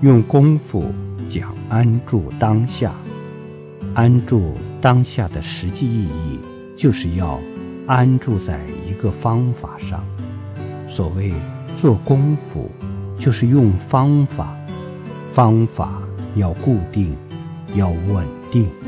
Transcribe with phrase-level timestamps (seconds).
[0.00, 0.84] 用功夫
[1.28, 2.92] 讲安住当下
[3.94, 6.38] 安住当下的实际意义
[6.76, 7.40] 就是要
[7.88, 10.04] 安住在一个方法上。
[10.88, 11.32] 所谓
[11.76, 12.70] 做功夫
[13.18, 14.56] 就是用方法
[15.32, 16.00] 方法
[16.36, 17.16] 要固定
[17.74, 18.87] 要稳定。